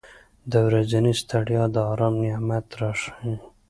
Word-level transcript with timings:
•د 0.51 0.53
ورځې 0.67 0.99
ستړیا 1.21 1.63
د 1.73 1.77
آرام 1.91 2.15
نعمت 2.23 2.65
راښیي. 2.79 3.35